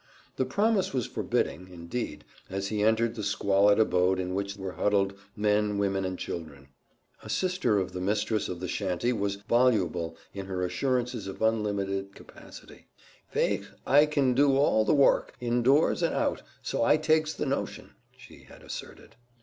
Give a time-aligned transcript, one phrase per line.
[0.37, 5.13] The promise was forbidding, indeed, as he entered the squalid abode in which were huddled
[5.35, 6.69] men, women, and children.
[7.21, 12.15] A sister of the mistress of the shanty was voluble in her assurances of unlimited
[12.15, 12.87] capability.
[13.29, 17.45] "Faix I kin do all the wourk, in doors and out, so I takes the
[17.45, 19.15] notion," she had asserted.